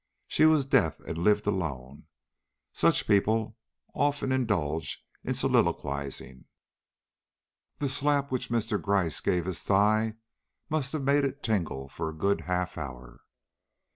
She 0.27 0.45
was 0.45 0.65
deaf 0.65 0.99
and 1.01 1.15
lived 1.15 1.45
alone. 1.45 2.07
Such 2.73 3.05
people 3.05 3.55
often 3.93 4.31
indulge 4.31 5.05
in 5.23 5.35
soliloquizing." 5.35 6.45
The 7.77 7.87
slap 7.87 8.31
which 8.31 8.49
Mr. 8.49 8.81
Gryce 8.81 9.19
gave 9.21 9.45
his 9.45 9.61
thigh 9.61 10.15
must 10.69 10.93
have 10.93 11.03
made 11.03 11.23
it 11.23 11.43
tingle 11.43 11.87
for 11.87 12.09
a 12.09 12.15
good 12.17 12.41
half 12.49 12.79
hour. 12.79 13.21